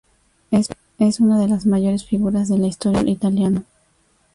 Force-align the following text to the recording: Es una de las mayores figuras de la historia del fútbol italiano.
Es 0.97 1.19
una 1.19 1.39
de 1.39 1.47
las 1.47 1.67
mayores 1.67 2.05
figuras 2.05 2.47
de 2.49 2.57
la 2.57 2.65
historia 2.65 3.03
del 3.03 3.05
fútbol 3.09 3.13
italiano. 3.13 3.63